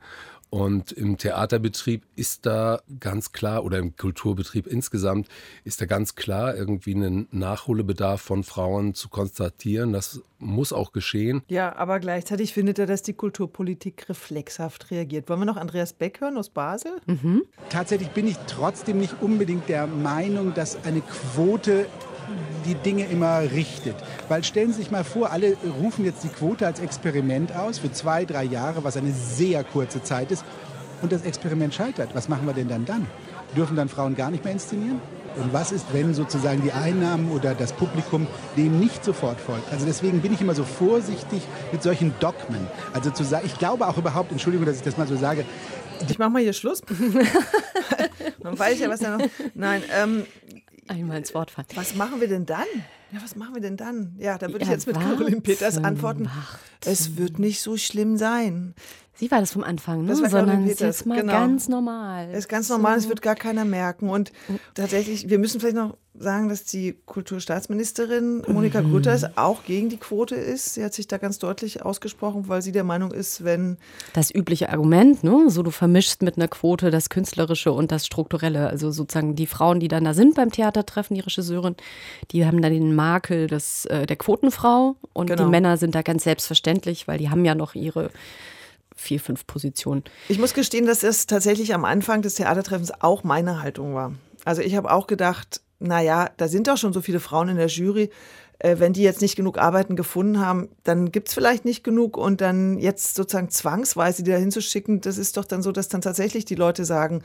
[0.51, 5.29] Und im Theaterbetrieb ist da ganz klar, oder im Kulturbetrieb insgesamt,
[5.65, 9.93] ist da ganz klar irgendwie ein Nachholbedarf von Frauen zu konstatieren.
[9.93, 11.43] Das muss auch geschehen.
[11.49, 15.29] Ja, aber gleichzeitig findet er, dass die Kulturpolitik reflexhaft reagiert.
[15.29, 16.93] Wollen wir noch Andreas Beck hören aus Basel?
[17.07, 17.43] Mhm.
[17.69, 21.87] Tatsächlich bin ich trotzdem nicht unbedingt der Meinung, dass eine Quote
[22.65, 23.97] die Dinge immer richtet.
[24.29, 27.93] Weil stellen Sie sich mal vor, alle rufen jetzt die Quote als Experiment aus für
[27.93, 30.45] zwei, drei Jahre, was eine sehr kurze Zeit ist.
[31.01, 32.11] Und das Experiment scheitert.
[32.15, 33.07] Was machen wir denn dann dann?
[33.57, 35.01] Dürfen dann Frauen gar nicht mehr inszenieren?
[35.37, 39.73] Und was ist, wenn sozusagen die Einnahmen oder das Publikum dem nicht sofort folgt?
[39.73, 42.67] Also deswegen bin ich immer so vorsichtig mit solchen Dogmen.
[42.93, 45.45] Also zu sagen, ich glaube auch überhaupt, Entschuldigung, dass ich das mal so sage.
[46.09, 46.83] Ich mache mal hier Schluss.
[48.43, 49.27] Man weiß ja, was da noch.
[49.55, 50.25] Nein, ähm,
[50.89, 51.67] Einmal ins Wort fallen.
[51.75, 52.67] Was machen wir denn dann?
[53.13, 54.15] Ja, was machen wir denn dann?
[54.19, 56.27] Ja, da würde ich jetzt mit Caroline Peters antworten.
[56.27, 56.59] Warten.
[56.85, 58.75] Es wird nicht so schlimm sein.
[59.19, 60.15] Sie war das vom Anfang, ne?
[60.15, 61.33] sondern es ist jetzt mal genau.
[61.33, 62.29] ganz normal.
[62.31, 63.05] Es ist ganz normal, so.
[63.05, 64.11] es wird gar keiner merken.
[64.11, 64.31] Und
[64.75, 68.93] tatsächlich, wir müssen vielleicht noch sagen, dass die Kulturstaatsministerin Monika mhm.
[68.93, 70.75] Grütters auch gegen die Quote ist.
[70.75, 73.79] Sie hat sich da ganz deutlich ausgesprochen, weil sie der Meinung ist, wenn.
[74.13, 75.51] Das übliche Argument, ne?
[75.51, 78.69] So du vermischst mit einer Quote das Künstlerische und das Strukturelle.
[78.69, 81.75] Also sozusagen die Frauen, die dann da sind beim Theatertreffen, die Regisseurin,
[82.31, 85.43] die haben dann den Makel des, äh, der Quotenfrau und genau.
[85.43, 88.11] die Männer sind da ganz selbstverständlich, weil die haben ja noch ihre
[88.99, 90.05] vier, fünf Positionen.
[90.29, 94.13] Ich muss gestehen, dass das tatsächlich am Anfang des Theatertreffens auch meine Haltung war.
[94.45, 97.69] Also ich habe auch gedacht, naja, da sind doch schon so viele Frauen in der
[97.69, 98.11] Jury.
[98.59, 102.17] Äh, wenn die jetzt nicht genug Arbeiten gefunden haben, dann gibt es vielleicht nicht genug
[102.17, 106.01] und dann jetzt sozusagen zwangsweise die da hinzuschicken, das ist doch dann so, dass dann
[106.01, 107.23] tatsächlich die Leute sagen,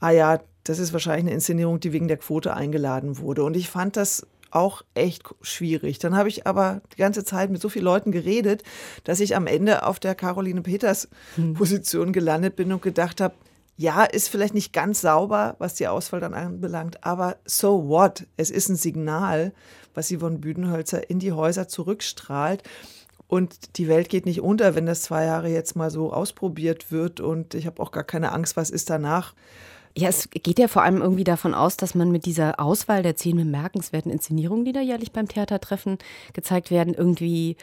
[0.00, 3.44] ah ja, das ist wahrscheinlich eine Inszenierung, die wegen der Quote eingeladen wurde.
[3.44, 5.98] Und ich fand das auch echt schwierig.
[5.98, 8.62] Dann habe ich aber die ganze Zeit mit so vielen Leuten geredet,
[9.04, 11.54] dass ich am Ende auf der Caroline Peters hm.
[11.54, 13.34] Position gelandet bin und gedacht habe,
[13.76, 18.26] ja, ist vielleicht nicht ganz sauber, was die Auswahl dann anbelangt, aber so what?
[18.36, 19.54] Es ist ein Signal,
[19.94, 22.62] was sie von Büdenhölzer in die Häuser zurückstrahlt.
[23.26, 27.20] Und die Welt geht nicht unter, wenn das zwei Jahre jetzt mal so ausprobiert wird.
[27.20, 29.34] Und ich habe auch gar keine Angst, was ist danach.
[29.96, 33.16] Ja, es geht ja vor allem irgendwie davon aus, dass man mit dieser Auswahl der
[33.16, 35.98] zehn bemerkenswerten Inszenierungen, die da jährlich beim Theatertreffen
[36.32, 37.56] gezeigt werden, irgendwie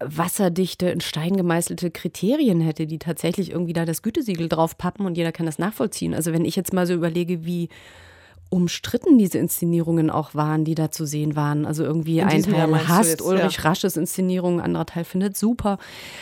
[0.00, 5.16] wasserdichte, in Stein gemeißelte Kriterien hätte, die tatsächlich irgendwie da das Gütesiegel drauf pappen und
[5.16, 6.14] jeder kann das nachvollziehen.
[6.14, 7.68] Also wenn ich jetzt mal so überlege, wie
[8.50, 11.66] umstritten diese Inszenierungen auch waren, die da zu sehen waren.
[11.66, 13.62] Also irgendwie In ein Jahr Teil du hasst jetzt, Ulrich ja.
[13.62, 15.78] Rasches Inszenierung, ein anderer Teil findet super.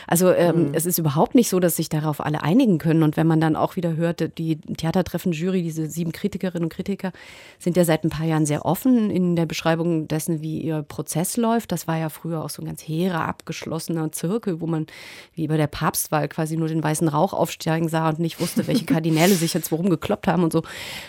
[0.07, 0.69] Also ähm, Mhm.
[0.73, 3.03] es ist überhaupt nicht so, dass sich darauf alle einigen können.
[3.03, 7.13] Und wenn man dann auch wieder hört, die Theatertreffen-Jury, diese sieben Kritikerinnen und Kritiker,
[7.59, 11.37] sind ja seit ein paar Jahren sehr offen in der Beschreibung dessen, wie ihr Prozess
[11.37, 11.71] läuft.
[11.73, 14.87] Das war ja früher auch so ein ganz hehrer, abgeschlossener Zirkel, wo man
[15.35, 18.85] wie bei der Papstwahl quasi nur den weißen Rauch aufsteigen sah und nicht wusste, welche
[18.87, 20.63] Kardinäle sich jetzt worum gekloppt haben und so.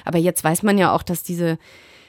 [0.06, 1.58] Aber jetzt weiß man ja auch, dass diese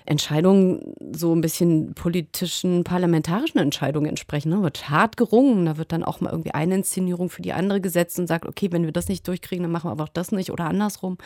[0.09, 4.49] Entscheidungen so ein bisschen politischen, parlamentarischen Entscheidungen entsprechen.
[4.49, 4.63] Ne?
[4.63, 8.19] Wird hart gerungen, da wird dann auch mal irgendwie eine Inszenierung für die andere gesetzt
[8.19, 10.51] und sagt, okay, wenn wir das nicht durchkriegen, dann machen wir aber auch das nicht
[10.51, 11.19] oder andersrum.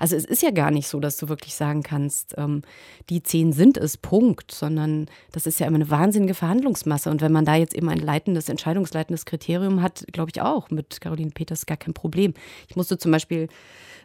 [0.00, 2.62] Also es ist ja gar nicht so, dass du wirklich sagen kannst, ähm,
[3.08, 7.10] die zehn sind es, Punkt, sondern das ist ja immer eine wahnsinnige Verhandlungsmasse.
[7.10, 11.00] Und wenn man da jetzt eben ein leitendes, entscheidungsleitendes Kriterium hat, glaube ich auch, mit
[11.00, 12.34] Caroline Peters gar kein Problem.
[12.68, 13.48] Ich musste zum Beispiel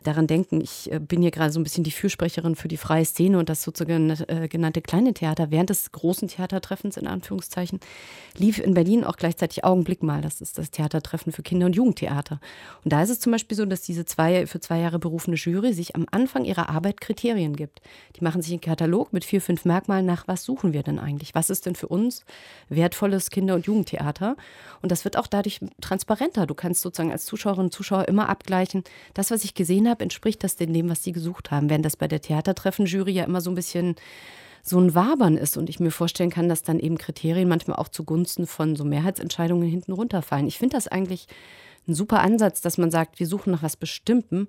[0.03, 3.05] daran denken, ich äh, bin hier gerade so ein bisschen die Fürsprecherin für die freie
[3.05, 7.79] Szene und das sozusagen äh, genannte kleine Theater während des großen Theatertreffens in Anführungszeichen
[8.37, 10.21] lief in Berlin auch gleichzeitig Augenblick mal.
[10.21, 12.39] Das ist das Theatertreffen für Kinder- und Jugendtheater.
[12.83, 15.73] Und da ist es zum Beispiel so, dass diese zwei, für zwei Jahre berufene Jury
[15.73, 17.81] sich am Anfang ihrer Arbeit Kriterien gibt.
[18.15, 21.35] Die machen sich einen Katalog mit vier, fünf Merkmalen nach, was suchen wir denn eigentlich?
[21.35, 22.25] Was ist denn für uns
[22.69, 24.35] wertvolles Kinder- und Jugendtheater?
[24.81, 26.45] Und das wird auch dadurch transparenter.
[26.45, 30.43] Du kannst sozusagen als Zuschauerin und Zuschauer immer abgleichen, das, was ich gesehen habe, entspricht
[30.43, 31.69] das denn dem, was sie gesucht haben.
[31.69, 33.95] Während das bei der Theatertreffen-Jury ja immer so ein bisschen
[34.63, 37.87] so ein Wabern ist und ich mir vorstellen kann, dass dann eben Kriterien manchmal auch
[37.87, 40.47] zugunsten von so Mehrheitsentscheidungen hinten runterfallen.
[40.47, 41.27] Ich finde das eigentlich
[41.87, 44.47] ein super Ansatz, dass man sagt, wir suchen nach was Bestimmtem.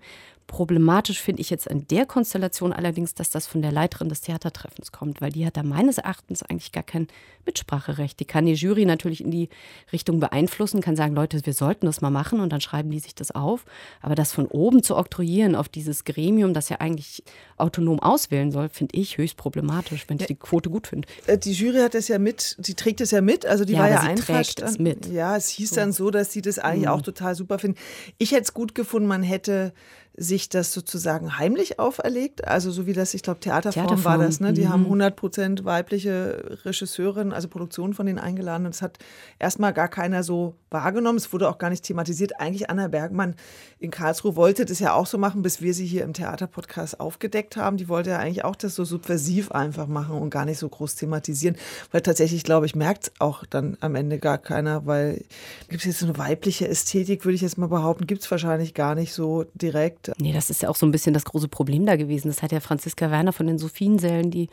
[0.51, 4.91] Problematisch finde ich jetzt an der Konstellation allerdings, dass das von der Leiterin des Theatertreffens
[4.91, 7.07] kommt, weil die hat da meines Erachtens eigentlich gar kein
[7.47, 8.19] Mitspracherecht.
[8.19, 9.49] Die kann die Jury natürlich in die
[9.93, 13.15] Richtung beeinflussen, kann sagen, Leute, wir sollten das mal machen und dann schreiben die sich
[13.15, 13.65] das auf.
[14.03, 17.23] Aber das von oben zu oktroyieren auf dieses Gremium, das ja eigentlich
[17.57, 21.07] autonom auswählen soll, finde ich höchst problematisch, wenn ich die Quote gut finde.
[21.29, 23.79] Äh, Die Jury hat das ja mit, die trägt es ja mit, also die Ja,
[23.81, 24.83] war ja sie einverstanden.
[24.83, 25.07] mit.
[25.07, 25.77] Ja, es hieß So.
[25.77, 26.93] dann so, dass sie das eigentlich Mhm.
[26.93, 27.79] auch total super finden.
[28.19, 29.73] Ich hätte es gut gefunden, man hätte
[30.17, 34.41] sich das sozusagen heimlich auferlegt, also so wie das, ich glaube, Theaterform, war Theaterform, das,
[34.41, 34.53] ne?
[34.53, 34.69] Die mhm.
[34.69, 38.99] haben 100 Prozent weibliche Regisseurinnen, also Produktionen von denen eingeladen und es hat
[39.39, 42.41] erstmal gar keiner so wahrgenommen, es wurde auch gar nicht thematisiert.
[42.41, 43.35] Eigentlich Anna Bergmann
[43.79, 47.57] in Karlsruhe wollte das ja auch so machen, bis wir sie hier im Theaterpodcast aufgedeckt
[47.57, 47.77] haben.
[47.77, 50.97] Die wollte ja eigentlich auch das so subversiv einfach machen und gar nicht so groß
[50.97, 51.57] thematisieren,
[51.93, 55.25] weil tatsächlich, glaube ich, merkt auch dann am Ende gar keiner, weil
[55.69, 58.75] gibt es jetzt so eine weibliche Ästhetik, würde ich jetzt mal behaupten, gibt es wahrscheinlich
[58.75, 60.00] gar nicht so direkt.
[60.19, 62.29] Nee, das ist ja auch so ein bisschen das große Problem da gewesen.
[62.29, 64.49] Das hat ja Franziska Werner von den Sophiensälen, die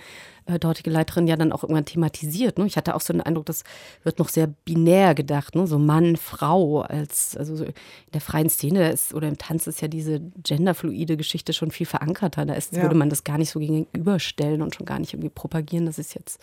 [0.59, 2.57] dortige Leiterin, ja dann auch irgendwann thematisiert.
[2.57, 2.65] Ne?
[2.65, 3.63] Ich hatte auch so den Eindruck, das
[4.03, 5.67] wird noch sehr binär gedacht, ne?
[5.67, 6.81] so Mann, Frau.
[6.81, 7.73] Als, also so in
[8.13, 12.45] der freien Szene ist, oder im Tanz ist ja diese genderfluide Geschichte schon viel verankerter.
[12.45, 12.83] Da ist, Ja.
[12.83, 16.13] würde man das gar nicht so gegenüberstellen und schon gar nicht irgendwie propagieren, dass es
[16.13, 16.39] jetzt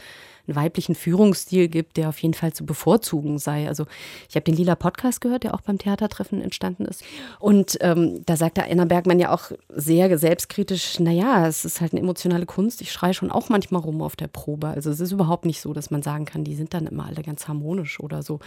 [0.47, 3.67] einen weiblichen Führungsstil gibt, der auf jeden Fall zu bevorzugen sei.
[3.69, 3.87] Also
[4.29, 7.03] ich habe den Lila Podcast gehört, der auch beim Theatertreffen entstanden ist.
[7.41, 12.01] Und ähm, da sagte Anna Bergmann ja auch sehr selbstkritisch, naja, es ist halt eine
[12.01, 12.83] emotionale Kunst.
[12.83, 14.69] Ich schreie schon auch manchmal rum auf der Probe.
[14.69, 17.23] Also es ist überhaupt nicht so, dass man sagen kann, die sind dann immer alle
[17.23, 18.41] ganz harmonisch oder so.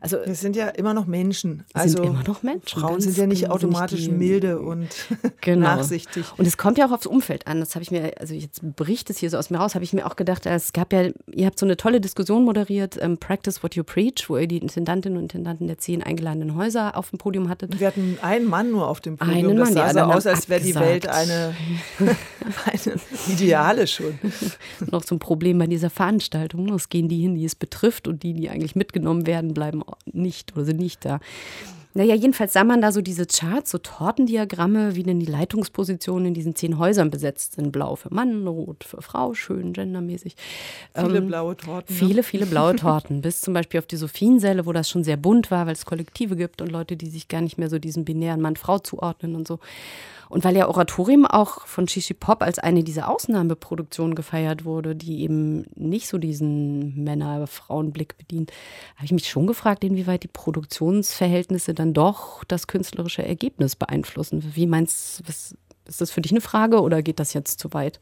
[0.00, 1.64] Also Es sind ja immer noch Menschen.
[1.66, 4.60] Sind Also immer noch Menschen, Frauen sind ja nicht genau, sind nicht automatisch die- milde
[4.60, 4.88] und
[5.40, 5.66] Genau.
[5.76, 6.24] nachsichtig.
[6.36, 7.60] Und es kommt ja auch aufs Umfeld an.
[7.60, 9.92] Das habe ich mir, also jetzt bricht es hier so aus mir raus, habe ich
[9.92, 13.62] mir auch gedacht, es gab ja, ihr habt so eine tolle Diskussion moderiert, ähm, Practice
[13.62, 17.18] What You Preach, wo ihr die Intendantinnen und Intendanten der zehn eingeladenen Häuser auf dem
[17.18, 17.78] Podium hattet.
[17.80, 19.36] Wir hatten einen Mann nur auf dem Podium.
[19.36, 20.72] Einen das Mann, sah so anderen aus, als wäre die.
[20.74, 21.54] Welt eine,
[22.00, 22.96] eine
[23.28, 24.18] Ideale schon.
[24.92, 26.68] Noch so ein Problem bei dieser Veranstaltung.
[26.74, 30.54] Es gehen die hin, die es betrifft und die, die eigentlich mitgenommen werden, bleiben nicht
[30.54, 31.18] oder sind nicht da.
[31.94, 36.34] Naja, jedenfalls sah man da so diese Charts, so Tortendiagramme, wie denn die Leitungspositionen in
[36.34, 37.70] diesen zehn Häusern besetzt sind.
[37.70, 40.34] Blau für Mann, rot für Frau, schön gendermäßig.
[40.96, 41.94] Viele Ähm, blaue Torten.
[41.94, 41.98] ne?
[41.98, 43.20] Viele, viele blaue Torten.
[43.20, 46.34] Bis zum Beispiel auf die Sophiensäle, wo das schon sehr bunt war, weil es Kollektive
[46.34, 49.58] gibt und Leute, die sich gar nicht mehr so diesem binären Mann-Frau zuordnen und so.
[50.32, 55.20] Und weil ja Oratorium auch von Shishi Pop als eine dieser Ausnahmeproduktionen gefeiert wurde, die
[55.20, 58.50] eben nicht so diesen Männer-Frauen-Blick bedient,
[58.96, 64.42] habe ich mich schon gefragt, inwieweit die Produktionsverhältnisse dann doch das künstlerische Ergebnis beeinflussen.
[64.54, 68.00] Wie meinst du, ist das für dich eine Frage oder geht das jetzt zu weit?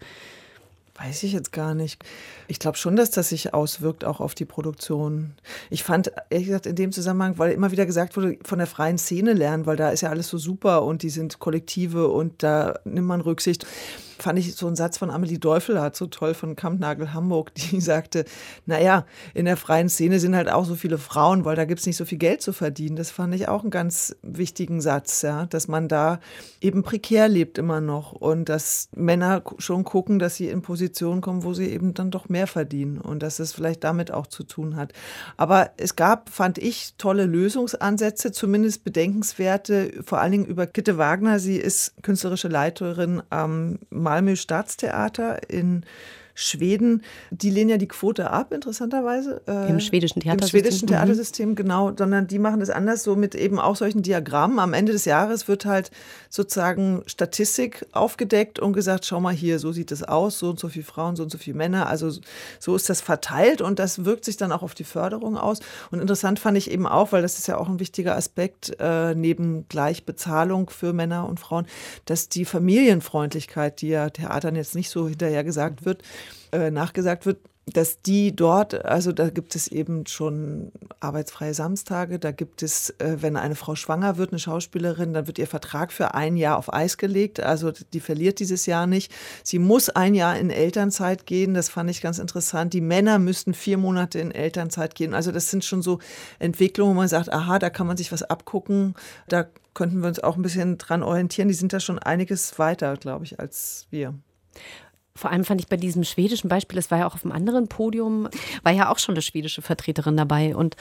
[1.02, 2.04] Weiß ich jetzt gar nicht.
[2.46, 5.32] Ich glaube schon, dass das sich auswirkt auch auf die Produktion.
[5.70, 8.98] Ich fand, ehrlich gesagt, in dem Zusammenhang, weil immer wieder gesagt wurde, von der freien
[8.98, 12.78] Szene lernen, weil da ist ja alles so super und die sind Kollektive und da
[12.84, 13.66] nimmt man Rücksicht.
[14.22, 18.24] Fand ich so einen Satz von Amelie Deufelhardt so toll von Kampnagel Hamburg, die sagte,
[18.66, 21.86] naja, in der freien Szene sind halt auch so viele Frauen, weil da gibt es
[21.86, 22.96] nicht so viel Geld zu verdienen.
[22.96, 26.20] Das fand ich auch einen ganz wichtigen Satz, ja, dass man da
[26.60, 31.44] eben prekär lebt immer noch und dass Männer schon gucken, dass sie in Positionen kommen,
[31.44, 34.76] wo sie eben dann doch mehr verdienen und dass es vielleicht damit auch zu tun
[34.76, 34.92] hat.
[35.36, 41.38] Aber es gab, fand ich, tolle Lösungsansätze, zumindest bedenkenswerte, vor allen Dingen über Kitte Wagner.
[41.38, 43.78] Sie ist künstlerische Leiterin am
[44.10, 45.84] Malmö Staatstheater in
[46.34, 49.42] Schweden, die lehnen ja die Quote ab, interessanterweise.
[49.46, 50.58] Äh, Im schwedischen Theatersystem.
[50.58, 50.90] Im schwedischen mhm.
[50.90, 54.58] Theatersystem, genau, sondern die machen das anders, so mit eben auch solchen Diagrammen.
[54.58, 55.90] Am Ende des Jahres wird halt
[56.28, 60.68] sozusagen Statistik aufgedeckt und gesagt, schau mal hier, so sieht es aus, so und so
[60.68, 61.88] viele Frauen, so und so viele Männer.
[61.88, 62.10] Also
[62.58, 65.60] so ist das verteilt und das wirkt sich dann auch auf die Förderung aus.
[65.90, 69.14] Und interessant fand ich eben auch, weil das ist ja auch ein wichtiger Aspekt äh,
[69.14, 71.66] neben Gleichbezahlung für Männer und Frauen,
[72.04, 76.02] dass die Familienfreundlichkeit, die ja Theatern jetzt nicht so hinterher gesagt wird,
[76.52, 82.32] äh, nachgesagt wird, dass die dort, also da gibt es eben schon arbeitsfreie Samstage, da
[82.32, 86.14] gibt es, äh, wenn eine Frau schwanger wird, eine Schauspielerin, dann wird ihr Vertrag für
[86.14, 89.12] ein Jahr auf Eis gelegt, also die verliert dieses Jahr nicht.
[89.44, 92.72] Sie muss ein Jahr in Elternzeit gehen, das fand ich ganz interessant.
[92.72, 95.14] Die Männer müssten vier Monate in Elternzeit gehen.
[95.14, 96.00] Also das sind schon so
[96.38, 98.94] Entwicklungen, wo man sagt, aha, da kann man sich was abgucken,
[99.28, 101.48] da könnten wir uns auch ein bisschen dran orientieren.
[101.48, 104.14] Die sind da schon einiges weiter, glaube ich, als wir.
[105.20, 107.68] Vor allem fand ich bei diesem schwedischen Beispiel, das war ja auch auf einem anderen
[107.68, 108.26] Podium,
[108.62, 110.56] war ja auch schon eine schwedische Vertreterin dabei.
[110.56, 110.76] Und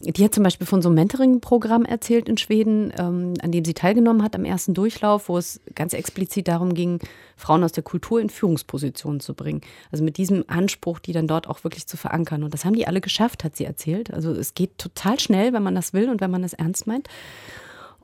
[0.00, 3.74] die hat zum Beispiel von so einem Mentoring-Programm erzählt in Schweden, ähm, an dem sie
[3.74, 6.98] teilgenommen hat am ersten Durchlauf, wo es ganz explizit darum ging,
[7.36, 9.60] Frauen aus der Kultur in Führungspositionen zu bringen.
[9.92, 12.42] Also mit diesem Anspruch, die dann dort auch wirklich zu verankern.
[12.42, 14.12] Und das haben die alle geschafft, hat sie erzählt.
[14.12, 17.08] Also es geht total schnell, wenn man das will und wenn man das ernst meint.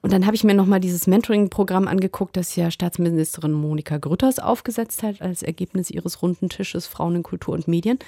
[0.02, 5.04] Und dann habe ich mir nochmal dieses Mentoring-Programm angeguckt, das ja Staatsministerin Monika Grütters aufgesetzt
[5.04, 8.00] hat als Ergebnis ihres runden Tisches Frauen in Kultur und Medien.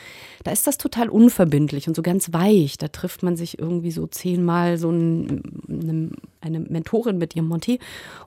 [0.42, 2.78] Da ist das total unverbindlich und so ganz weich.
[2.78, 5.42] Da trifft man sich irgendwie so zehnmal so ein,
[6.40, 7.78] eine, Mentorin mit ihrem Monté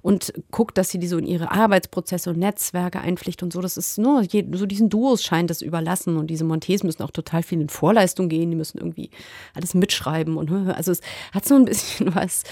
[0.01, 3.59] und guckt, dass sie die so in ihre Arbeitsprozesse und Netzwerke einpflicht und so.
[3.59, 7.43] Das ist nur so diesen Duos scheint das überlassen und diese Montés müssen auch total
[7.43, 8.49] viel in Vorleistung gehen.
[8.49, 9.09] Die müssen irgendwie
[9.53, 11.01] alles mitschreiben und also es
[11.33, 12.43] hat so ein bisschen was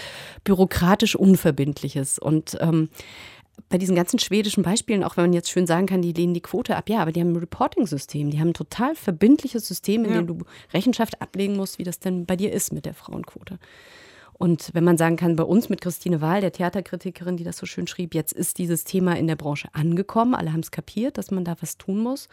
[0.43, 2.19] bürokratisch politisch Unverbindliches.
[2.19, 2.89] Und ähm,
[3.69, 6.41] bei diesen ganzen schwedischen Beispielen, auch wenn man jetzt schön sagen kann, die lehnen die
[6.41, 10.11] Quote ab, ja, aber die haben ein Reporting-System, die haben ein total verbindliches System, in
[10.11, 10.21] ja.
[10.21, 13.59] dem du Rechenschaft ablegen musst, wie das denn bei dir ist mit der Frauenquote.
[14.37, 17.65] Und wenn man sagen kann, bei uns mit Christine Wahl, der Theaterkritikerin, die das so
[17.65, 21.31] schön schrieb, jetzt ist dieses Thema in der Branche angekommen, alle haben es kapiert, dass
[21.31, 22.27] man da was tun muss,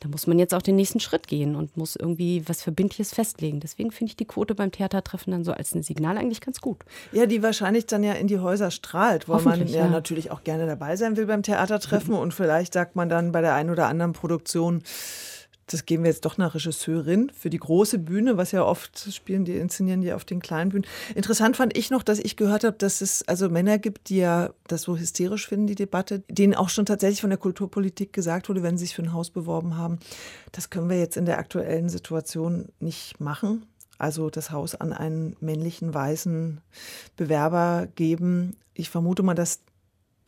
[0.00, 3.60] dann muss man jetzt auch den nächsten Schritt gehen und muss irgendwie was Verbindliches festlegen.
[3.60, 6.84] Deswegen finde ich die Quote beim Theatertreffen dann so als ein Signal eigentlich ganz gut.
[7.12, 10.44] Ja, die wahrscheinlich dann ja in die Häuser strahlt, weil man ja, ja, natürlich auch
[10.44, 12.20] gerne dabei sein will beim Theatertreffen mhm.
[12.20, 14.82] und vielleicht sagt man dann bei der einen oder anderen Produktion,
[15.68, 19.44] das geben wir jetzt doch nach Regisseurin für die große Bühne, was ja oft spielen,
[19.44, 20.86] die inszenieren die auf den kleinen Bühnen.
[21.14, 24.50] Interessant fand ich noch, dass ich gehört habe, dass es also Männer gibt, die ja
[24.66, 28.62] das so hysterisch finden, die Debatte, denen auch schon tatsächlich von der Kulturpolitik gesagt wurde,
[28.62, 29.98] wenn sie sich für ein Haus beworben haben,
[30.52, 33.66] das können wir jetzt in der aktuellen Situation nicht machen.
[33.98, 36.60] Also das Haus an einen männlichen, weißen
[37.16, 38.56] Bewerber geben.
[38.74, 39.60] Ich vermute mal, dass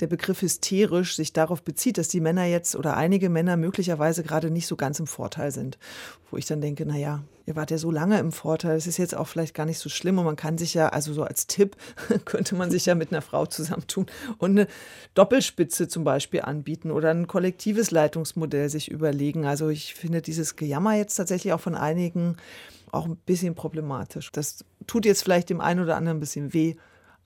[0.01, 4.51] der Begriff hysterisch sich darauf bezieht, dass die Männer jetzt oder einige Männer möglicherweise gerade
[4.51, 5.79] nicht so ganz im Vorteil sind.
[6.31, 9.15] Wo ich dann denke, naja, ihr wart ja so lange im Vorteil, es ist jetzt
[9.15, 11.77] auch vielleicht gar nicht so schlimm und man kann sich ja, also so als Tipp,
[12.25, 14.07] könnte man sich ja mit einer Frau zusammentun
[14.39, 14.67] und eine
[15.15, 19.45] Doppelspitze zum Beispiel anbieten oder ein kollektives Leitungsmodell sich überlegen.
[19.45, 22.37] Also ich finde dieses Gejammer jetzt tatsächlich auch von einigen
[22.93, 24.33] auch ein bisschen problematisch.
[24.33, 26.77] Das tut jetzt vielleicht dem einen oder anderen ein bisschen weh,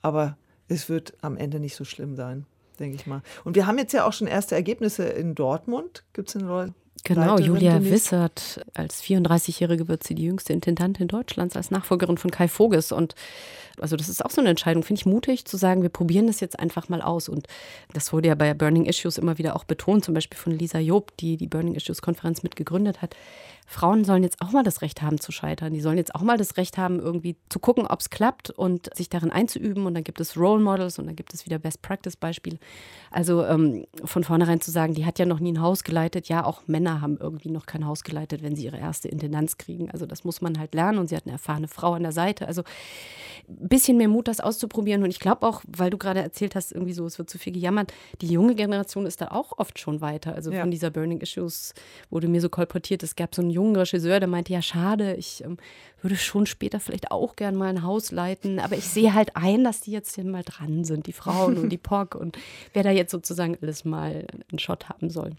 [0.03, 0.37] aber
[0.69, 2.47] es wird am Ende nicht so schlimm sein
[2.79, 3.23] denke ich mal.
[3.45, 6.05] Und wir haben jetzt ja auch schon erste Ergebnisse in Dortmund.
[6.13, 6.75] Gibt es eine Leute?
[7.07, 12.49] Genau, Julia Wissert, als 34-Jährige wird sie die jüngste Intendantin Deutschlands als Nachfolgerin von Kai
[12.49, 12.93] Voges.
[12.93, 13.15] Und
[13.79, 16.41] also das ist auch so eine Entscheidung, finde ich mutig zu sagen, wir probieren das
[16.41, 17.29] jetzt einfach mal aus.
[17.29, 17.47] Und
[17.93, 21.15] das wurde ja bei Burning Issues immer wieder auch betont, zum Beispiel von Lisa Job,
[21.19, 23.15] die die Burning Issues Konferenz mitgegründet hat.
[23.67, 25.73] Frauen sollen jetzt auch mal das Recht haben zu scheitern.
[25.73, 28.95] Die sollen jetzt auch mal das Recht haben, irgendwie zu gucken, ob es klappt und
[28.95, 29.87] sich darin einzuüben.
[29.87, 32.59] Und dann gibt es Role Models und dann gibt es wieder Best Practice Beispiele.
[33.11, 36.29] Also ähm, von vornherein zu sagen, die hat ja noch nie ein Haus geleitet.
[36.29, 39.91] Ja, auch Männer haben irgendwie noch kein Haus geleitet, wenn sie ihre erste Intendanz kriegen.
[39.91, 40.99] Also das muss man halt lernen.
[40.99, 42.47] Und sie hat eine erfahrene Frau an der Seite.
[42.47, 42.63] Also
[43.49, 45.03] ein bisschen mehr Mut, das auszuprobieren.
[45.03, 47.53] Und ich glaube auch, weil du gerade erzählt hast, irgendwie so, es wird zu viel
[47.53, 47.95] gejammert.
[48.21, 50.35] Die junge Generation ist da auch oft schon weiter.
[50.35, 50.61] Also ja.
[50.61, 51.73] von dieser Burning Issues
[52.11, 55.43] wurde mir so kolportiert, es gab so einen jungen Regisseur, der meinte, ja, schade, ich
[55.45, 55.57] ähm,
[56.03, 59.65] würde schon später vielleicht auch gern mal ein Haus leiten, aber ich sehe halt ein,
[59.65, 62.39] dass die jetzt hier mal dran sind, die Frauen und die POC und
[62.75, 65.33] wer da jetzt sozusagen alles mal einen Shot haben soll.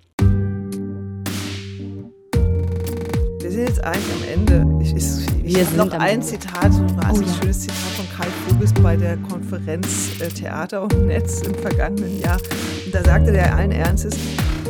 [3.46, 4.66] Wir sind jetzt eigentlich am Ende.
[4.82, 7.42] Ich, ich, ich habe noch ein Zitat, so ein wahnsinnig oh, ja.
[7.42, 12.40] schönes Zitat von Karl Vogels bei der Konferenz äh, Theater und Netz im vergangenen Jahr.
[12.86, 14.18] Und da sagte der allen Ernstes,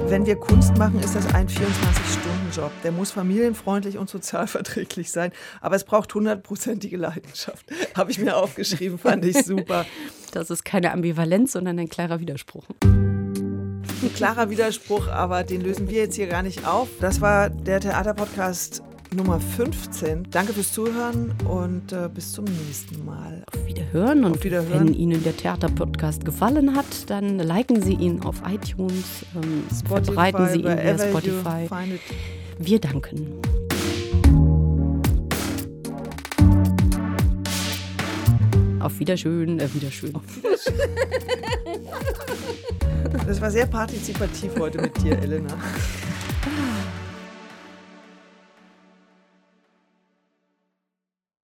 [0.09, 1.47] wenn wir Kunst machen, ist das ein
[2.55, 2.71] 24-Stunden-Job.
[2.83, 7.65] Der muss familienfreundlich und sozialverträglich sein, aber es braucht hundertprozentige Leidenschaft.
[7.95, 9.85] Habe ich mir aufgeschrieben, fand ich super.
[10.31, 12.65] Das ist keine Ambivalenz, sondern ein klarer Widerspruch
[14.01, 16.89] ein klarer Widerspruch, aber den lösen wir jetzt hier gar nicht auf.
[16.99, 18.83] Das war der Theaterpodcast
[19.15, 20.27] Nummer 15.
[20.29, 23.43] Danke fürs Zuhören und äh, bis zum nächsten Mal.
[23.53, 24.87] Auf Wiederhören und auf Wiederhören.
[24.87, 30.47] wenn Ihnen der Theaterpodcast gefallen hat, dann liken Sie ihn auf iTunes, ähm, Spotify, verbreiten
[30.49, 31.67] Sie ihn via Spotify.
[32.57, 33.41] Wir danken.
[38.79, 40.15] Auf Wiederschön, äh, Wiederschön.
[40.15, 40.73] Auf Wiederschön.
[43.27, 45.53] Das war sehr partizipativ heute mit dir, Elena.